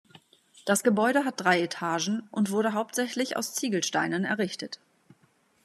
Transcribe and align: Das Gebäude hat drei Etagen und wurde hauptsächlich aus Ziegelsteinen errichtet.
Das 0.65 0.81
Gebäude 0.81 1.25
hat 1.25 1.39
drei 1.41 1.61
Etagen 1.61 2.27
und 2.31 2.49
wurde 2.49 2.73
hauptsächlich 2.73 3.37
aus 3.37 3.53
Ziegelsteinen 3.53 4.25
errichtet. 4.25 4.79